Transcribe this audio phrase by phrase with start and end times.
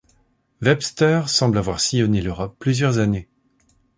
[0.63, 3.29] Webster semble avoir sillonné l'Europe plusieurs années.